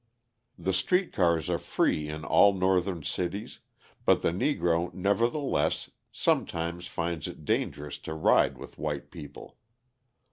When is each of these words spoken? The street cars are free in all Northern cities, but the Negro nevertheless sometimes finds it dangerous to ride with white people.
The 0.57 0.73
street 0.73 1.13
cars 1.13 1.47
are 1.47 1.59
free 1.59 2.09
in 2.09 2.25
all 2.25 2.53
Northern 2.55 3.03
cities, 3.03 3.59
but 4.03 4.23
the 4.23 4.31
Negro 4.31 4.91
nevertheless 4.95 5.91
sometimes 6.11 6.87
finds 6.87 7.27
it 7.27 7.45
dangerous 7.45 7.99
to 7.99 8.15
ride 8.15 8.57
with 8.57 8.79
white 8.79 9.11
people. 9.11 9.57